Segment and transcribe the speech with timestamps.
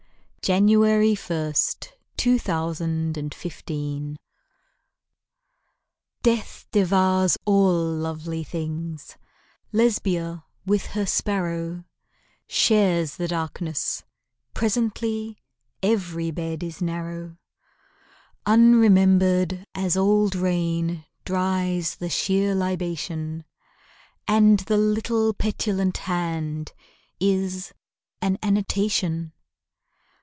[0.49, 1.19] Edna St.
[1.27, 1.91] Vincent
[2.25, 4.17] Millay Passer Mortuus Est
[6.23, 9.15] DEATH devours all lovely things:
[9.71, 11.85] Lesbia with her sparrow
[12.47, 14.03] Shares the darkness,
[14.55, 15.37] presently
[15.83, 17.37] Every bed is narrow.
[18.47, 23.45] Unremembered as old rain Dries the sheer libation;
[24.27, 26.73] And the little petulant hand
[27.21, 27.73] Is
[28.23, 29.31] an annotation.